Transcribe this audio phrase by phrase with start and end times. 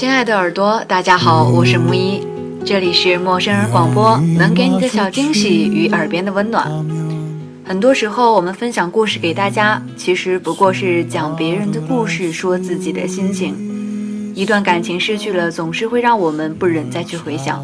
[0.00, 2.26] 亲爱的耳朵，大家好，我是木一，
[2.64, 6.66] 这里是陌生人广播，能给你的小惊喜与耳边的温暖。
[7.66, 13.54] 很多时候，我们分享故事给大家，其实不过是讲别人的故事，说自己的心情。
[14.34, 17.62] 一段感情失去了，总是会让我们不忍再去回想。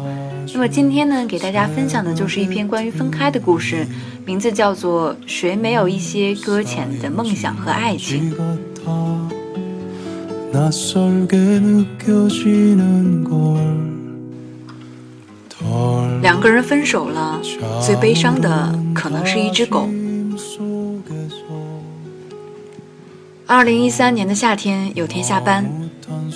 [0.53, 3.83] 那么今天呢，给大家分享的就是一篇关于分开的故事，
[4.27, 8.31] 名字叫做《谁没有一些搁浅的梦想和爱情》。
[16.21, 17.39] 两个人分手了，
[17.85, 19.87] 最悲伤的可能是一只狗。
[23.45, 25.63] 二零一三年的夏天，有天下班，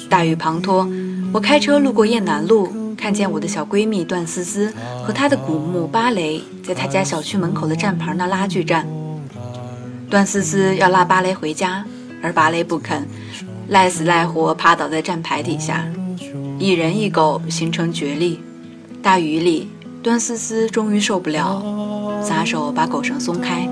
[0.08, 0.88] 大雨滂沱，
[1.34, 4.72] 我开车路过雁南路，看见我的小闺蜜段思思
[5.04, 8.88] 和她的古墓芭蕾在她家小区门口的站牌那拉锯战。
[10.12, 11.84] 段思思要拉芭蕾回家，
[12.22, 13.08] 而芭蕾不肯。
[13.72, 15.86] 赖死赖活趴倒在站牌底下，
[16.60, 18.42] 一人一狗形成绝力。
[19.02, 19.70] 大雨里，
[20.04, 21.64] 段思思终于受不了，
[22.22, 23.66] 撒手把狗绳松开，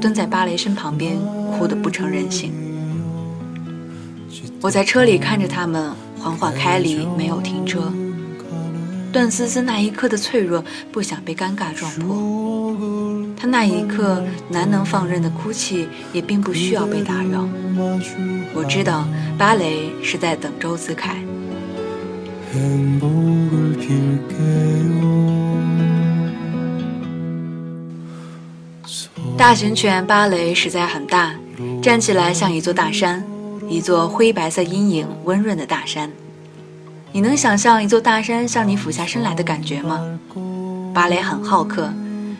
[0.00, 1.18] 蹲在芭蕾身旁边，
[1.52, 2.50] 哭得不成人形。
[4.62, 7.92] 我在车里看着他们缓缓开离，没有停车。
[9.12, 12.16] 段思思那一刻的脆弱，不想被尴尬撞破。
[13.46, 17.48] 那一刻难能放任的哭泣，也并不需要被打扰。
[18.52, 19.06] 我知道
[19.38, 21.16] 芭蕾是在等周子凯。
[29.36, 31.34] 大型犬芭蕾实在很大，
[31.82, 33.22] 站起来像一座大山，
[33.68, 36.10] 一座灰白色阴影温润的大山。
[37.12, 40.00] 你能想象一座大山向你俯下身来的感觉吗？
[40.94, 41.92] 芭蕾很好客，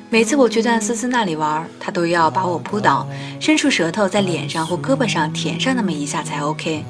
[0.09, 3.07] 每次我去段思思那里玩，她都要把我扑倒，
[3.41, 6.85] 伸出舌头在脸上或胳膊上舔上那么一下才 OK。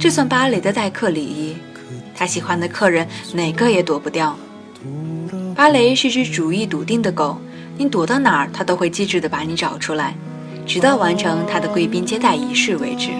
[0.00, 1.56] 这算芭蕾的待客礼仪，
[2.14, 4.34] 她喜欢的客人哪个也躲不掉。
[5.54, 7.36] 芭蕾是只主意笃定的狗，
[7.76, 10.14] 你躲到哪儿，它都会机智的把你找出来，
[10.66, 13.10] 直到完成它的贵宾接待仪式为止。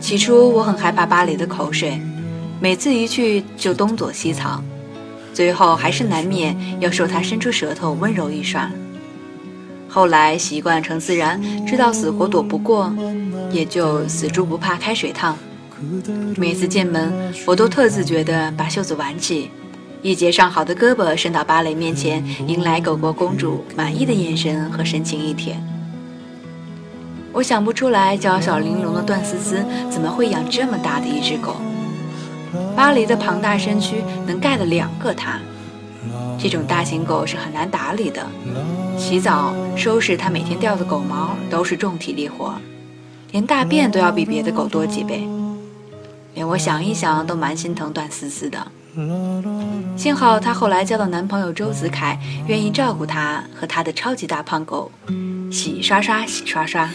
[0.00, 2.00] 起初我很害怕芭蕾的口水。
[2.60, 4.64] 每次一去就东躲西藏，
[5.34, 8.70] 最后还是难免要受他伸出舌头温柔一刷。
[9.88, 12.92] 后来习惯成自然，知道死活躲不过，
[13.50, 15.36] 也就死猪不怕开水烫。
[16.36, 17.12] 每次进门，
[17.46, 19.50] 我都特自觉地把袖子挽起，
[20.02, 25.62] 一截上好的胳膊伸到芭蕾面前，迎来狗狗公主满意的眼神和深情一舔。
[27.32, 31.56] 我想不出来，娇小玲珑的段思思怎么会养这么大的一只狗。
[32.76, 35.38] 巴黎的庞大身躯能盖了两个它。
[36.38, 38.26] 这种大型狗是很难打理的，
[38.98, 42.54] 洗澡、收拾它每天掉的狗毛都是重体力活，
[43.30, 45.26] 连大便都要比别的狗多几倍。
[46.34, 48.66] 连我想一想都蛮心疼段思思的。
[49.96, 54.90] 幸好她后来交到男朋友周子凯，愿意照顾她和她的超级大胖狗，
[55.50, 56.90] 洗刷刷，洗刷刷。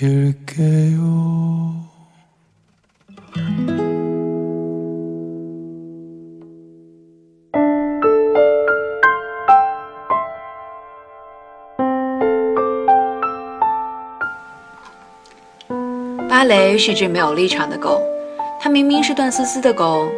[0.00, 0.04] 芭
[16.44, 18.00] 蕾是只没有立场的狗，
[18.60, 20.08] 它明明是段思思的狗，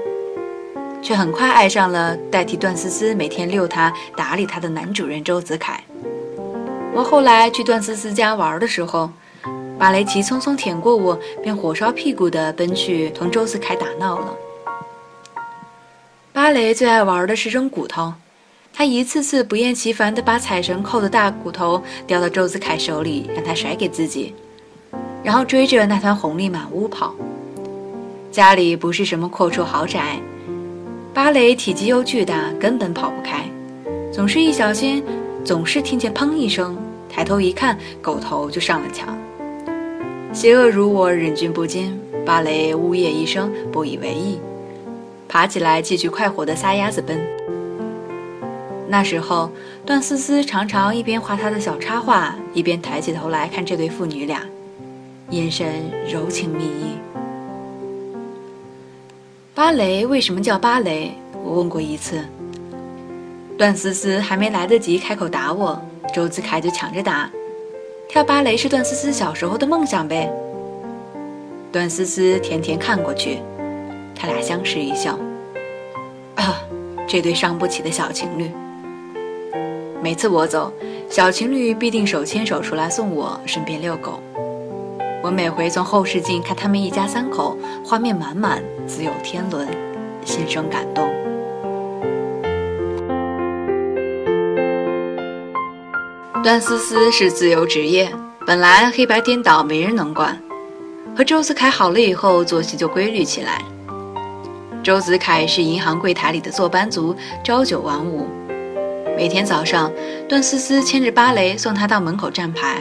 [1.01, 5.83] 却很快爱上了代替段思思每天遛它、打理它的男主人周子凯。
[6.93, 9.11] 我后来去段思思家玩的时候。
[9.81, 14.35] 芭蕾急匆匆舔过我，便火烧屁股的奔去同周子凯打闹了。
[16.35, 18.13] 芭蕾最爱玩的是扔骨头，
[18.75, 24.35] 他一次次不厌其烦地把彩绳扣的大骨头叼到周子凯手里，让他甩给自己，
[25.25, 27.15] 然后追着那团红利满屋跑。
[28.31, 30.21] 家里不是什么阔绰豪宅，
[31.15, 33.49] 芭蕾体积又巨大，根本跑不开，
[34.13, 35.03] 总是一小心，
[35.43, 36.77] 总是听见砰一声，
[37.09, 39.19] 抬头一看，狗头就上了墙。
[40.33, 42.01] 邪恶如我，忍俊不禁。
[42.25, 44.39] 芭蕾呜咽一声，不以为意，
[45.27, 47.21] 爬起来继续快活的撒丫子奔。
[48.87, 49.51] 那时候，
[49.85, 54.43] 段思思常常一边画她的小插画，一边抬起头来看这对父女俩，
[55.31, 56.99] 眼神柔情蜜意。
[59.55, 61.13] 芭蕾为什么叫芭蕾？
[61.43, 62.25] 我问过一次。
[63.59, 65.81] 段思思还没来得及开口答我，
[66.15, 67.29] 周子凯就抢着答。
[68.11, 70.29] 跳芭蕾是段思思小时候的梦想呗。
[71.71, 73.39] 段思思甜甜看过去，
[74.17, 75.17] 他俩相视一笑。
[76.35, 76.61] 啊，
[77.07, 78.51] 这对伤不起的小情侣。
[80.03, 80.73] 每次我走，
[81.09, 84.19] 小情侣必定手牵手出来送我，顺便遛狗。
[85.23, 89.69] 我每回从后视镜看他们一家三口，画面满满，自有天伦，
[90.25, 91.09] 心生感动。
[96.43, 98.11] 段思思是自由职业，
[98.47, 100.41] 本来黑白颠倒没人能管，
[101.15, 103.63] 和周子凯好了以后，作息就规律起来。
[104.83, 107.15] 周子凯是银行柜台里的坐班族，
[107.45, 108.27] 朝九晚五。
[109.19, 109.93] 每天早上，
[110.27, 112.81] 段思思牵着芭蕾送他到门口站牌。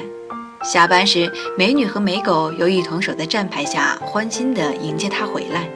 [0.63, 5.69] 下班时，美女和美狗又一同守在站牌下，欢欣地迎接他回来。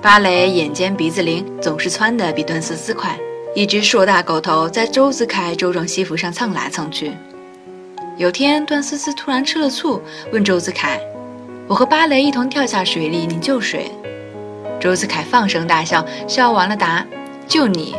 [0.00, 3.18] 芭蕾眼尖鼻子灵，总是窜得比段思思快。
[3.54, 7.12] 一只硕大狗头在周子凯周庄西服上蹭来蹭去。
[8.16, 10.00] 有天，段思思突然吃了醋，
[10.32, 10.98] 问周子凯
[11.68, 13.92] ：“我和芭蕾一同跳下水里，你救谁？”
[14.80, 17.04] 周子凯放声大笑，笑完了答
[17.46, 17.94] ：“救你。”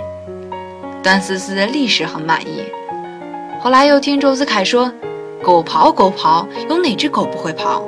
[1.04, 2.64] 段思思立时很满意。
[3.62, 4.92] 后来又听周子凯说
[5.44, 7.84] ：“狗刨，狗刨，有哪只狗不会刨？”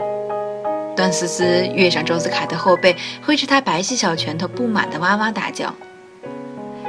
[0.96, 2.96] 段思思跃上周子凯的后背，
[3.26, 5.74] 挥着他白皙小拳头，不满地哇哇大叫。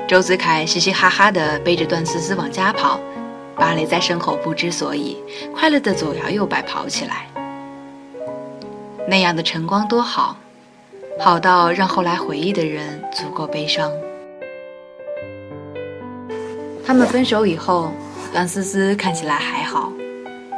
[0.09, 3.01] 周子凯嘻嘻哈哈地背着段思思往家跑，
[3.57, 5.17] 芭蕾在身后不知所以，
[5.53, 7.27] 快乐地左摇右摆跑起来。
[9.09, 10.37] 那样的晨光多好。
[11.19, 13.91] 好到让后来回忆的人足够悲伤。
[16.87, 17.91] 他们分手以后，
[18.33, 19.91] 段思思看起来还好，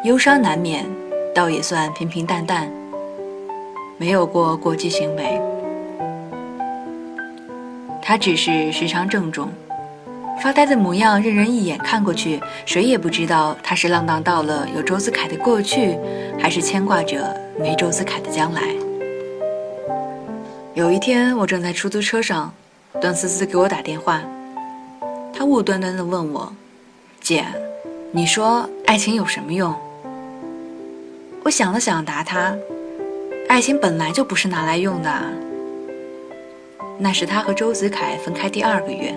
[0.04, 0.84] 忧伤难免，
[1.32, 2.68] 倒也算平平淡淡，
[3.96, 5.40] 没有过过激行为。
[8.08, 9.50] 他只是时常郑重，
[10.42, 15.94] 发呆的模样，任人一眼看过去，谁也不知道他是浪荡到了有周子凯的过去，
[16.40, 18.62] 还是牵挂着没周子凯的将来。
[20.72, 22.50] 有一天，我正在出租车上，
[22.98, 24.22] 段思思给我打电话，
[25.34, 26.50] 她无端端的问我
[27.20, 27.44] ：“姐，
[28.10, 29.74] 你说爱情有什么用？”
[31.44, 32.56] 我想了想，答她
[33.50, 35.10] ：“爱情本来就不是拿来用的。”
[36.98, 39.14] 那是她和周子凯分开第二个月，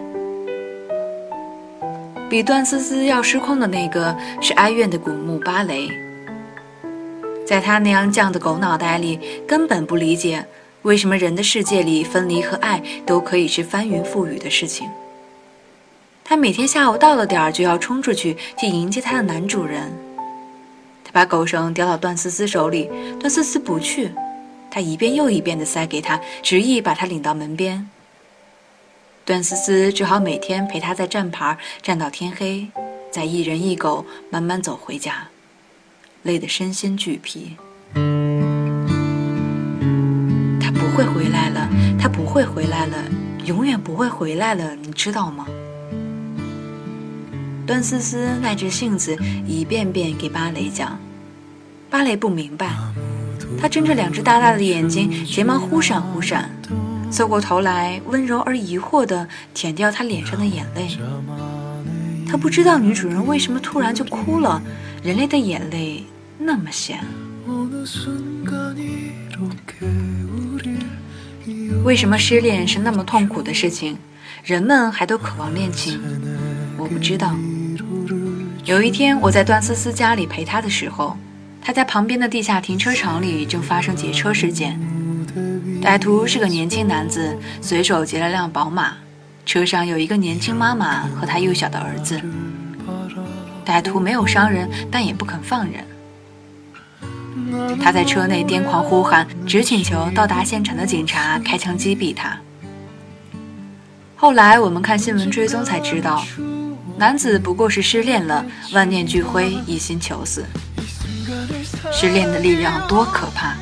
[2.30, 5.90] 比段思思要失控的那个是哀怨的古墓芭蕾，
[7.46, 10.46] 在他那样犟的狗脑袋里，根本不理解。
[10.84, 14.88] 为什么人的世界里分离和爱都可以是翻云覆雨的事情？
[16.24, 19.92] 他每天下午到了点儿就要冲出去去迎接他的男主人。
[21.04, 22.90] 他把狗绳叼到段思思手里，
[23.20, 24.10] 段思思不去，
[24.72, 27.90] 他一遍又一遍地塞给他，执意把他领到门边。
[29.26, 32.68] 段思思只好每天陪他在站牌站到天黑，
[33.12, 35.28] 再一人一狗慢慢走回家，
[36.24, 37.58] 累得身心俱疲。
[40.60, 41.70] 他不会回来了，
[42.00, 42.98] 他不会回来了，
[43.46, 45.46] 永远不会回来了，你知道吗？
[47.68, 49.16] 段思思耐着性子
[49.46, 51.00] 一遍遍给芭蕾讲，
[51.90, 52.74] 芭蕾不明白，
[53.60, 56.50] 他睁着两只大大的眼睛，睫毛忽闪忽闪，
[57.12, 60.98] 侧过头来温柔而疑惑地舔掉他脸上的眼泪。
[62.28, 64.62] 他不知道女主人为什么突然就哭了，
[65.04, 66.06] 人类的眼泪
[66.38, 67.00] 那么咸。
[71.84, 73.98] 为什么失恋是那么痛苦的事情？
[74.44, 76.00] 人们还都渴望恋情，
[76.78, 77.36] 我不知道。
[78.66, 81.18] 有一天，我在段思思家里陪她的时候，
[81.64, 84.80] 他在旁边的地下停车场里正发生劫车事件。
[85.82, 88.94] 歹徒是个年轻男子，随手劫了辆宝马，
[89.46, 92.22] 车上有一个年轻妈妈和他幼小的儿子。
[93.66, 95.86] 歹徒没有伤人，但也不肯放人。
[97.82, 102.38] 他在车内癫狂呼喊，只请求到达现场的警察开枪击毙他。
[104.16, 106.24] 后来我们看新闻追踪才知道，
[106.98, 110.46] 男子不过是失恋了，万念俱灰，一心求死。
[111.92, 113.56] 失恋的力量多可怕！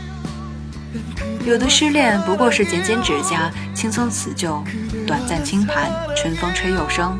[1.46, 4.64] 有的失恋不过是剪剪指甲，轻松辞旧，
[5.08, 7.18] 短暂轻盘，春风吹又生。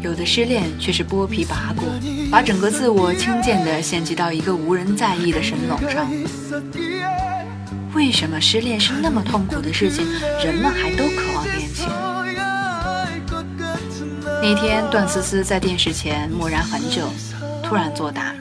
[0.00, 1.86] 有的失恋却是剥皮拔骨，
[2.30, 6.10] 把整个自我轻贱地献祭到一个无人在意的神笼上。
[7.94, 10.06] 为什么失恋是那么痛苦的事情，
[10.44, 11.88] 人们还都渴望恋情？
[14.46, 17.08] 那天，段思思在电视前默然很久，
[17.62, 18.34] 突然作答：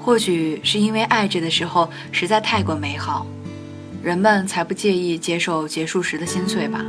[0.00, 3.26] 或许是因为爱着的时候实在太过美好，
[4.02, 6.82] 人们才不介意接受结束时的心碎吧。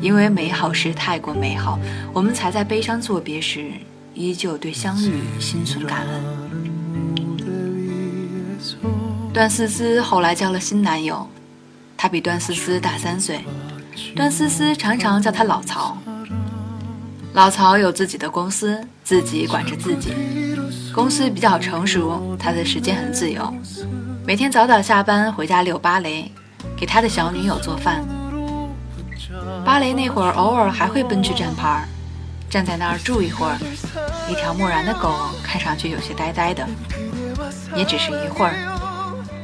[0.00, 1.78] 因为美好时太过美好，
[2.12, 3.70] 我们才在悲伤作别时，
[4.12, 6.20] 依旧对相遇心存感恩。
[9.32, 11.24] 段思思后来交了新男友，
[11.96, 13.44] 他比段思思大三岁，
[14.14, 15.96] 段思思常常叫他老曹。
[17.32, 20.12] 老曹有自己的公司，自己管着自己。
[20.94, 23.52] 公司比较成熟，他的时间很自由，
[24.26, 26.30] 每天早早下班回家遛芭蕾，
[26.76, 28.04] 给他的小女友做饭。
[29.64, 31.88] 芭蕾那会儿，偶尔还会奔去站牌儿，
[32.50, 33.56] 站在那儿住一会儿。
[34.30, 36.66] 一条漠然的狗，看上去有些呆呆的，
[37.74, 38.52] 也只是一会儿。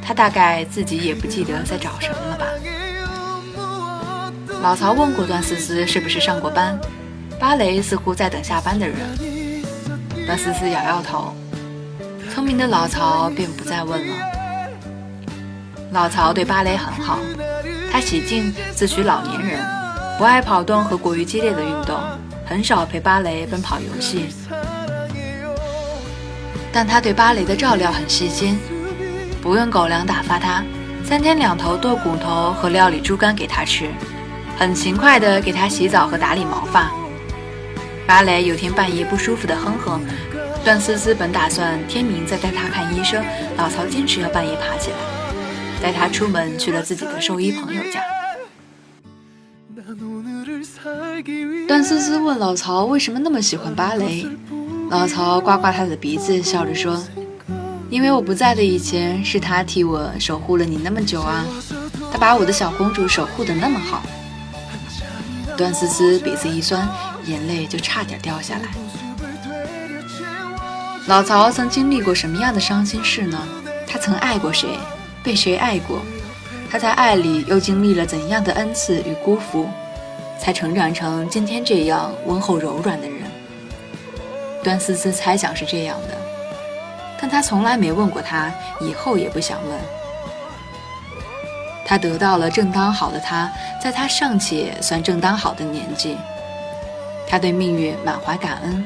[0.02, 2.46] 他大概自己也不记得在找什么了吧。
[4.60, 6.78] 老曹问过段思思是不是上过班，
[7.38, 8.96] 芭蕾似乎在等下班的人。
[10.26, 11.32] 段思思摇摇头。
[12.34, 14.14] 聪明的老曹便不再问了。
[15.92, 17.18] 老曹对芭蕾很好，
[17.90, 19.60] 他喜静自诩老年人，
[20.18, 21.96] 不爱跑动和过于激烈的运动，
[22.44, 24.26] 很少陪芭蕾奔跑游戏。
[26.72, 28.58] 但他对芭蕾的照料很细心，
[29.40, 30.62] 不用狗粮打发他，
[31.04, 33.88] 三天两头剁骨头和料理猪肝给他吃，
[34.58, 36.90] 很勤快地给他洗澡和打理毛发。
[38.08, 40.00] 芭蕾有天半夜不舒服的哼哼。
[40.64, 43.24] 段思思本打算天明再带他看医生，
[43.56, 44.96] 老曹坚持要半夜爬起来，
[45.80, 48.02] 带他出门去了自己的兽医朋友家。
[51.68, 54.26] 段思思问老曹为什么那么喜欢芭蕾，
[54.90, 57.00] 老曹刮刮他的鼻子，笑着说
[57.88, 61.46] ：“因为我不在的以前，是他替我守护了你那么久啊，
[62.12, 64.02] 他把我的小公主守护的那么好。”
[65.58, 66.88] 段思思鼻子一酸，
[67.24, 68.68] 眼泪就差点掉下来。
[71.08, 73.36] 老曹曾经历过什么样的伤心事呢？
[73.84, 74.78] 他曾爱过谁，
[75.20, 76.00] 被谁爱过？
[76.70, 79.68] 他在爱里又经历了怎样的恩赐与辜负，
[80.38, 83.18] 才成长成今天这样温厚柔软的人？
[84.62, 86.16] 段思思猜想是这样的，
[87.20, 89.76] 但他从来没问过他，以后也不想问。
[91.88, 93.50] 他得到了正当好的他，
[93.82, 96.18] 在他尚且算正当好的年纪，
[97.26, 98.84] 他对命运满怀感恩。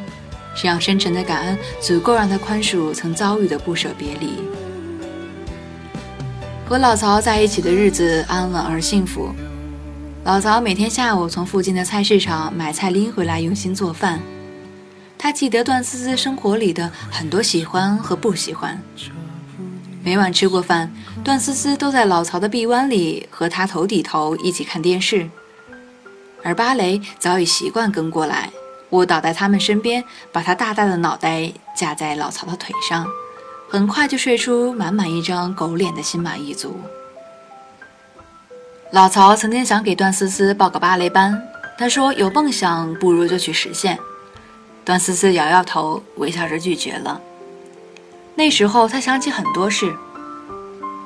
[0.55, 4.39] 这样深沉的感恩，足够让他宽恕曾遭遇的不舍别离。
[6.69, 9.35] 和老曹在一起的日子安稳而幸福。
[10.23, 14.21] 老曹每天下午从附近的菜市场买菜拎回来，用心做饭。
[15.19, 18.81] 他记得段思思生活里的很多喜欢和不喜欢。
[20.05, 20.93] 每晚吃过饭，
[21.23, 25.29] 段思思都在老曹的臂弯里和他头抵头一起看电视，
[26.43, 28.51] 而芭蕾早已习惯跟过来。
[28.91, 33.07] 卧倒在他们身边，把他大大的脑袋架在老曹的腿上，
[33.71, 36.77] 很快就睡出满满一张狗脸的心满意足。
[38.91, 41.41] 老曹曾经想给段思思报个芭蕾班，
[41.79, 43.99] 他说有梦想不如就去实现。
[44.85, 47.19] 段思思摇摇头，微笑着拒绝了。
[48.35, 49.95] 那时候他想起很多事。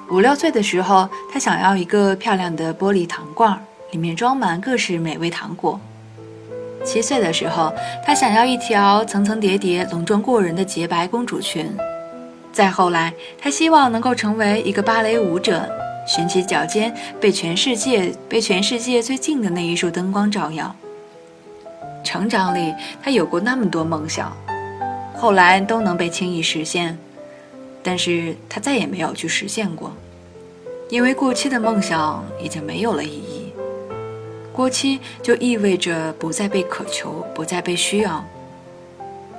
[0.09, 5.81] 五六岁的时候，他想要一个漂亮的玻璃糖罐，里面装满各式美味糖果。
[6.85, 7.73] 七岁的时候，
[8.05, 11.69] 他想要一条层层叠叠、隆重过人的洁白公主裙。
[12.53, 15.69] 再后来，他希望能够成为一个芭蕾舞者，
[16.07, 20.75] 悬起脚尖，被全世界、被全世界最近的那一束灯光照耀。
[22.05, 24.33] 成长里，他有过那么多梦想，
[25.17, 26.97] 后来都能被轻易实现，
[27.87, 29.93] 但是他再也没有去实现过，
[30.89, 33.53] 因为过期的梦想已经没有了意义。
[34.53, 38.25] 过期就意味着不再被渴求，不再被需要。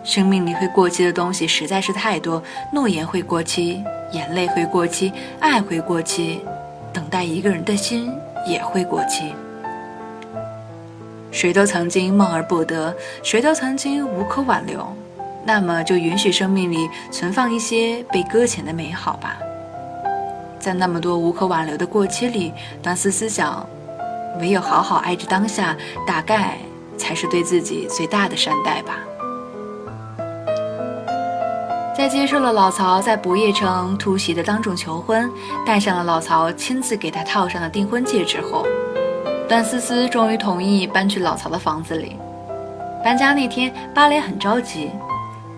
[0.02, 5.12] 生命里会过期的东西实在是太多，诺言会过期，眼泪会过期，
[5.42, 6.40] 爱会过期，
[6.94, 8.10] 等待一个人的心
[8.48, 9.34] 也会过期。
[11.32, 14.88] 谁都曾经梦而不得，谁都曾经无可挽留，
[15.44, 19.38] 那么就允许生命里存放一些被搁浅的美好吧。
[20.60, 23.66] 在那么多无可挽留的过期里，段思思想。
[24.40, 25.76] 唯有好好爱着当下，
[26.06, 26.60] 大概
[26.96, 29.00] 才是对自己最大的善待吧。
[31.96, 35.28] 在接受了老曹在不夜城突袭的当众求婚，
[35.66, 38.64] 戴上了老曹亲自给他套上的订婚戒指后，
[39.50, 42.16] 段思思终于同意搬去老曹的房子里。
[43.04, 44.92] 搬家那天，芭蕾很着急，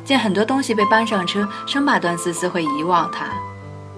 [0.09, 3.27] 见很多东西被搬上车，生怕段思思会遗忘他。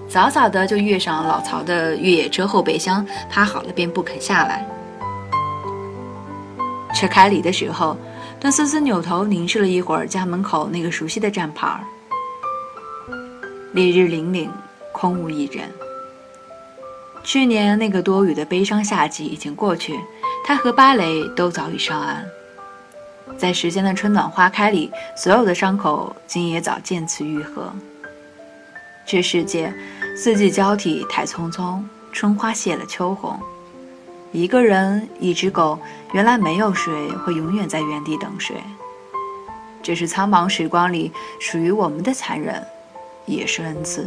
[0.06, 4.68] 早早的就跃上老曹的越野车后备箱，趴好了便不肯下来。
[6.94, 7.96] 车开离的时候，
[8.38, 11.80] 段思思扭头凝视了一会儿家门口那个熟悉的站牌儿。
[13.72, 14.50] 烈日凛凛，
[14.92, 15.66] 空无一人。
[17.24, 19.98] 去年那个多雨的悲伤夏季已经过去，
[20.44, 22.22] 他和芭蕾都早已上岸。
[23.38, 27.72] 在时间的春暖花开里，所有的伤口今也早渐次愈合。
[29.04, 29.72] 这世界。
[30.14, 33.40] 四季交替太匆匆，春花谢了秋红。
[34.30, 35.78] 一个人，一只狗，
[36.12, 38.54] 原来没有谁会永远在原地等谁。
[39.82, 41.10] 这是苍茫时光里
[41.40, 42.62] 属于我们的残忍，
[43.24, 44.06] 也是恩赐。